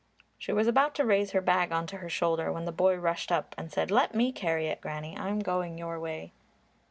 She 0.39 0.51
was 0.51 0.65
about 0.67 0.95
to 0.95 1.05
raise 1.05 1.29
her 1.33 1.41
bag 1.41 1.71
on 1.71 1.85
to 1.85 1.97
her 1.97 2.09
shoulder 2.09 2.51
when 2.51 2.65
the 2.65 2.71
boy 2.71 2.95
rushed 2.95 3.31
up 3.31 3.53
and 3.55 3.71
said, 3.71 3.91
"Let 3.91 4.15
me 4.15 4.31
carry 4.31 4.65
it, 4.65 4.81
Granny; 4.81 5.15
I'm 5.15 5.37
going 5.41 5.77
your 5.77 5.99
way." 5.99 6.31